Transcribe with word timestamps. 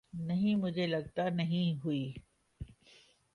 نہیں 0.13 0.55
مجھےلگتا 0.55 1.23
ہے 1.25 1.29
نہیں 1.29 1.79
ہوئی 1.85 2.13